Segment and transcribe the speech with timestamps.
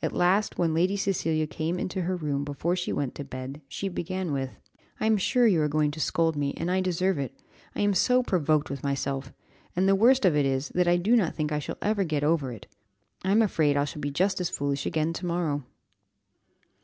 [0.00, 3.88] At last, when Lady Cecilia came into her room before she went to bed, she
[3.88, 4.50] began with
[5.00, 7.34] "I am sure you are going to scold me, and I deserve it,
[7.74, 9.32] I am so provoked with myself,
[9.74, 12.22] and the worst of it is, that I do not think I shall ever get
[12.22, 12.68] over it
[13.24, 15.64] I am afraid I shall be just as foolish again tomorrow."